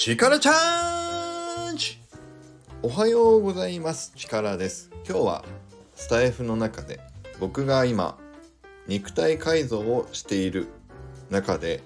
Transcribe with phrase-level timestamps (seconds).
[0.00, 1.98] 力チャージ。
[2.82, 4.12] おはようございます。
[4.14, 4.92] 力です。
[5.04, 5.44] 今日は
[5.96, 7.00] スタイフの中で
[7.40, 8.16] 僕が今
[8.86, 10.68] 肉体改造をしている
[11.30, 11.82] 中で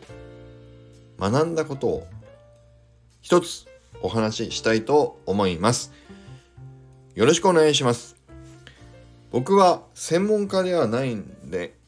[1.18, 2.06] 学んだことを
[3.22, 3.64] 一つ
[4.02, 5.90] お話ししたいと思います。
[7.14, 8.16] よろしくお願いします。
[9.30, 11.78] 僕は専門家ではないんで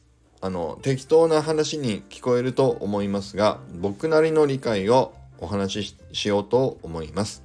[0.41, 7.43] あの適当な話に聞こえると思いますが僕なりの理解をお話ししようと思います。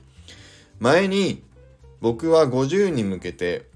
[0.79, 1.43] 前に
[2.01, 3.67] 僕は50に向けて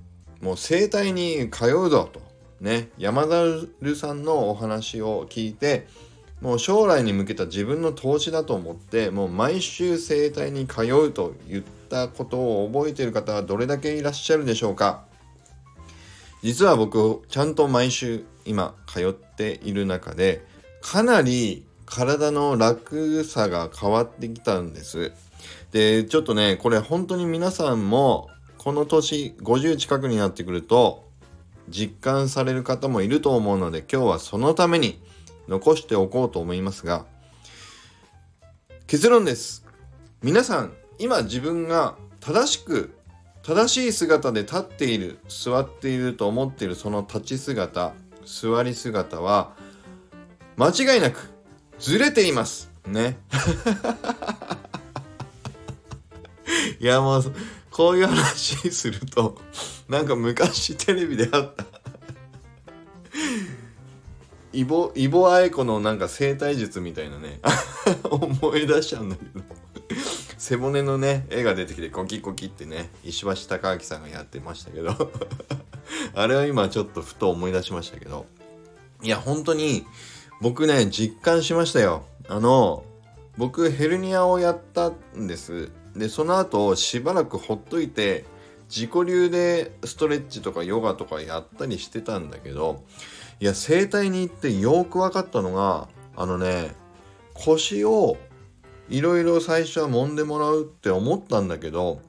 [0.40, 2.22] もう整体に通うぞと。
[2.60, 5.86] ね山田さんのお話を聞いて
[6.40, 15.04] もう将来に向けた自分の投資だと思ってもう毎週整体に通うと言ったことを覚えている方はどれだけいらっしゃるでしょうか。
[16.42, 20.44] 実は僕ちゃんと毎週今通っている中で
[20.82, 25.12] かなり体の楽さが変わってきたんです。
[25.70, 31.04] で、ちょっとね、これ本当に皆さんもこの年50近くになってくると
[31.68, 34.98] 実感される方もいると思うので今日はそのために
[35.48, 37.04] 残しておこうと思いますが
[38.86, 39.66] 結論です。
[40.22, 42.94] 皆さん今自分が正しく
[43.42, 47.92] 正しい姿で立っている座っていると思っているその立ち姿
[48.24, 49.54] 座り姿は
[50.56, 51.33] 間違いなく
[51.78, 52.70] ずれています。
[52.86, 53.18] ね。
[56.80, 57.34] いやもう
[57.70, 59.38] こういう話すると
[59.88, 61.64] なんか昔テレビであった。
[64.52, 67.40] イボイボアエコのなんか生態術みたいなね。
[68.04, 69.44] 思い出しちゃうんだけど。
[70.38, 74.94] 背骨のね絵が出てきてコキコキってね石橋貴明さんがやってましたけど。
[76.14, 78.26] あれは今ちょっとふと思い出しましたけど。
[79.02, 79.84] いや本当に
[80.40, 82.04] 僕ね実感しましたよ。
[82.28, 82.84] あの
[83.36, 85.70] 僕ヘルニアをやったんです。
[85.96, 88.24] でその後しばらくほっといて
[88.68, 92.84] 自己流でストレッチとかヨガとかやったりしてたんだけど
[93.40, 96.74] いや整体に行ってよく分かったのがあのね
[97.34, 98.16] 腰を
[98.88, 102.00] いろいろ最初は揉んでもらうって思ったんだけど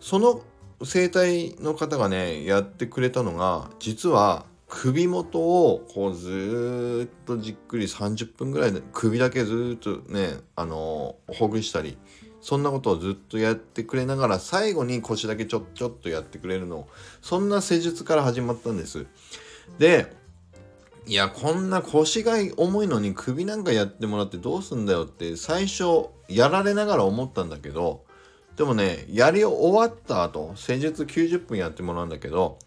[0.00, 0.42] その
[0.84, 4.44] 整体の方がねやってくれたのが実は
[4.74, 11.96] 首元をこうずーっとじっくり30分ぐらいで首だけずっとねあのほぐしたり
[12.40, 16.88] そんなことをずっとやってくれながら最後に腰だけちょっちょっとやってくれるの
[17.22, 19.06] そんな施術から始まったんです。
[19.78, 20.12] で
[21.06, 28.04] いやこんな腰が重いのに首なんかやってもらってどうすんだよって最初やられながら思ったんだけど
[28.56, 32.58] でもねやり終わった後施術90分やってもらうんだけど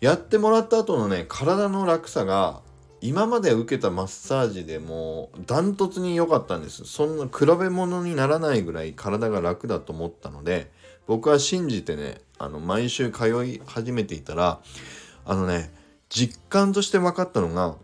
[0.00, 2.60] やってもらった後のね体の楽さが
[3.00, 10.70] 今まで受けたマッサージでもダントツに良かったんですそんな比べ物にならないぐらい体が楽だと思ったので
[11.06, 14.60] 僕は信じてねあの毎週通い始めていたら
[15.24, 15.70] あのね
[16.08, 17.76] 実感として分かったのが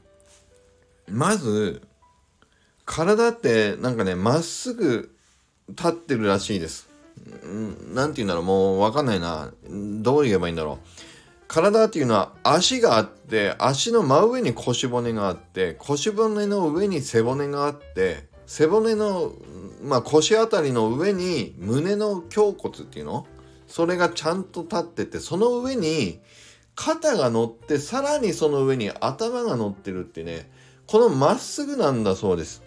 [1.08, 1.82] まず
[2.84, 5.14] 体ってなんかねまっすぐ
[5.68, 6.88] 立ってるらしいです。
[7.94, 9.52] 何て言うんだろうもう分かんないな
[10.02, 11.13] どう言えばいいんだろう。
[11.46, 19.32] 体っていうのは足があって足の真上に腰骨があって腰骨の上に背骨があって背骨の、
[19.82, 23.26] まあ、腰あたりの上に胸の胸骨っていうの？
[23.66, 26.20] それがちゃんと立っててその上に
[26.74, 30.50] 肩が乗ってさらにその上に頭が乗ってるってね
[30.86, 32.62] このまっすぐなんだそうです。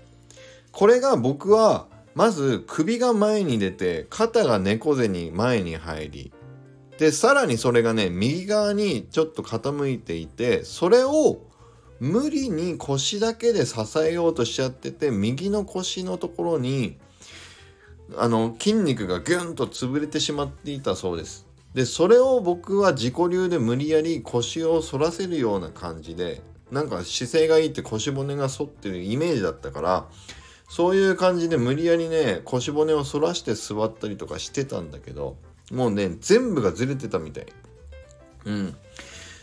[0.71, 6.31] これが僕はまず首が前に出て肩が猫背に前に入り
[6.97, 11.41] でさらにそれがね右側にちょっと傾いていてそれを
[11.99, 16.97] 無理に腰だけで支えようとしちゃってて右の腰のところに
[18.15, 21.45] あの筋肉がギュンと潰れてしまっていたそうです。
[21.73, 26.41] でそれを僕は自己流で無理やり腰を反らせるような感じで
[26.71, 30.05] なんか姿勢がいいって腰骨が反ってるイメージだったから
[30.69, 35.37] そういう感じで無理やりね腰骨を反らして座ったりとかしてたんだけど
[35.71, 37.45] もうね全部がずれてたみたい。
[38.45, 38.75] うん。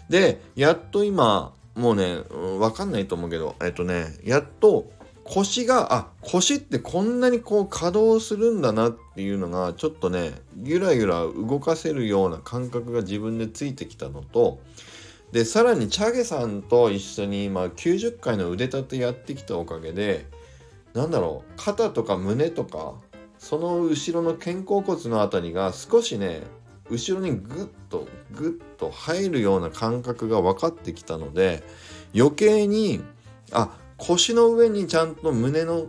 [0.08, 4.90] でやっと今もうね分かんないと思うけどえっとねやっと
[5.24, 10.32] 腰があ腰ってこんなにこう稼働するんだなっていうのがちょっとね
[10.62, 14.60] ゆらゆら動かせるような感覚が自分でついてきたのと
[15.32, 20.26] でさらにチャゲさんと一緒に今90回の腕立てやってきたおかげで
[20.92, 22.94] なんだろう肩とか胸とか
[23.38, 26.42] その後ろの肩甲骨の辺りが少しね
[26.90, 31.62] 後ろにグッとグッと入るような感覚が分かってきたので
[32.14, 33.02] 余計に
[33.52, 35.86] あ腰の上にちゃんと胸の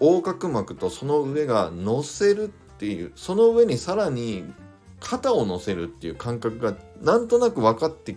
[0.00, 4.44] 横隔膜とその上が乗せるっていうその上にさらに
[5.00, 8.16] 肩を乗せるっていう感覚がなんとなく分かって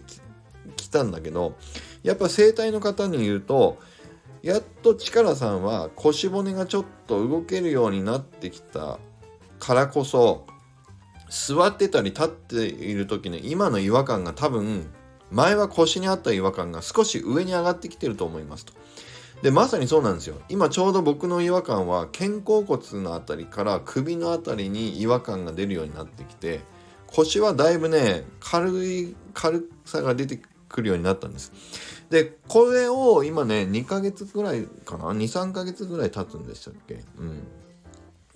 [0.76, 1.56] きたんだけど
[2.04, 3.80] やっぱ整体の方に言うと
[4.44, 9.00] やっと力さんは腰骨がちょっと動けるようになってきた
[9.60, 10.48] からこそ
[11.30, 14.92] 座ってたり立っている時の今の違和感が多分
[15.30, 18.74] 前は腰にあった違和感が少し上に上がってきてると思いますと。
[19.42, 26.60] でまさにそうなんですよ今ちょうど僕の違和感は肩甲骨の辺りから首の辺りに違和感が出るようになってきて
[27.08, 30.40] 腰はだいぶね軽い軽さが出て
[30.72, 31.52] くるようになったんです
[32.10, 37.04] でこれを今ね2ヶ月ぐらいかな？23ヶ月ぐらい経つんでしたっけ？
[37.18, 37.44] うん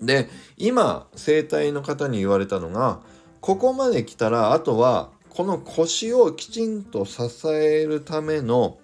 [0.05, 2.99] で今整体の方に言われたのが
[3.39, 8.77] ここまで来たらあとはこの腰をきちんと支えるための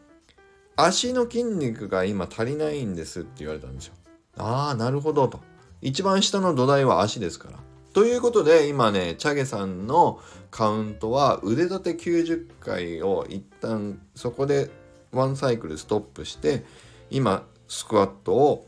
[0.75, 3.93] 足の筋肉が今足りないんですって言われたんですよ。
[4.37, 5.39] ああなるほどと。
[5.81, 7.59] 一番下の土台は足ですから。
[7.93, 14.69] ということで今ねチャゲさんのカウントは腕立て90回を一旦そこで
[15.11, 16.63] ワンサイクルストップして
[17.09, 18.67] 今スクワットを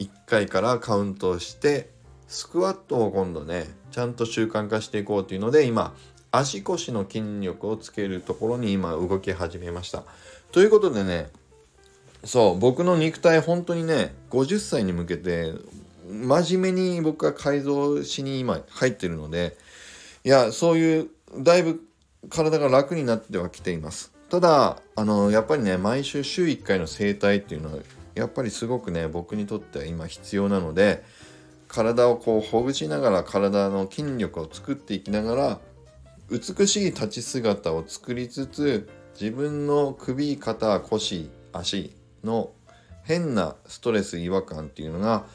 [0.00, 1.90] 1回からカウントして
[2.26, 5.94] スクワットを今度ねちゃんと習慣化していこうというので今
[6.32, 10.02] 足腰の筋力をつけるところに今動き始めました。
[10.50, 11.30] ということでね
[12.24, 15.52] そう僕の肉体本当にね50歳に向けて
[16.06, 19.56] 真面目に僕は改造しに今入ってるので
[20.22, 21.80] いやそういうだいぶ
[22.30, 24.12] 体が楽になってはきています。
[24.30, 27.82] ただあのやっぱりね毎週週1回の整体っていうのは
[28.14, 31.04] やっぱりすごくね僕にとっては今必要なので
[31.68, 35.60] 体をこうほぐしながら体の筋力を作っていきながら
[36.30, 38.88] 美しい立ち姿を作りつつ
[39.20, 42.50] 自分の首肩腰足の
[43.02, 45.26] 変なストレス違和感っていうのが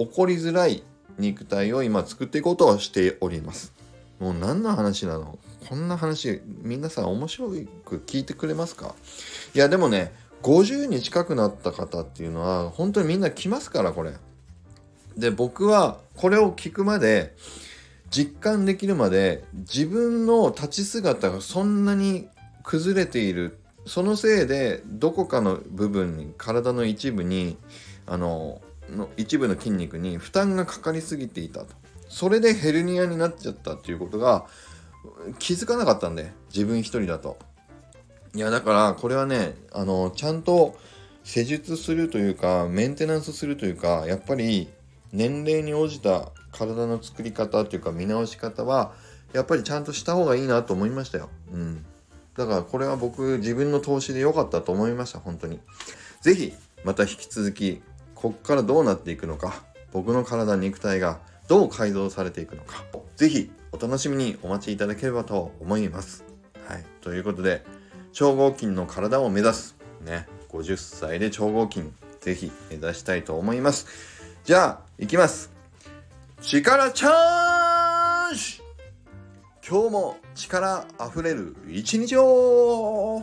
[0.00, 0.82] 起こりづらい
[1.18, 3.74] 肉体を今作っていこうとしております。
[4.18, 5.38] もう何の話なの？
[5.68, 7.50] こんな話皆さん面白
[7.84, 8.94] く聞いてくれますか？
[9.54, 10.12] いやでもね
[10.42, 14.12] 50に近くなった方っていうのは本当にみんな来ますからこれ。
[15.18, 17.34] で僕はこれを聞くまで
[18.08, 22.28] 実感できるまで自分の立ち姿がそんなに
[22.62, 27.58] 崩れているそのせいでどこかの部分に体の一部に
[28.06, 28.62] あの
[28.96, 31.74] の一部の筋肉に負担がかかりすぎていたと
[32.08, 34.46] それでヘルニアになっちゃったっていうことが
[35.38, 37.38] 気づかなかったんで自分一人だと
[38.34, 40.76] いやだからこれはねあのちゃんと
[41.24, 44.68] 施術するというかメンテナンスするというかやっぱり
[45.12, 48.92] 年齢に応じた体の作り方というか見直し方は
[49.32, 51.28] やっぱりちゃんとした方がいいなと思いましたよ。
[51.52, 51.84] うん。
[52.36, 55.60] だからこれは僕自分の投資で良かったと思いました本当に
[56.22, 56.54] 是非
[56.84, 57.82] また引き続き
[58.20, 59.62] こっからどうなっていくのか
[59.92, 62.84] 僕の体肉体がどう改造されていくのか
[63.16, 66.24] 是非お楽しみにお待ちいただければと思います。
[66.66, 66.84] はい。
[67.00, 67.64] ということで
[68.12, 69.76] 超合金の体を目指す。
[70.02, 70.28] ね。
[70.50, 73.86] 50歳で超合金是非目指したいと思います。
[74.44, 75.50] じゃあいきます。
[76.42, 78.60] 力チャージ！
[79.66, 83.22] 今日も力あふれる一日を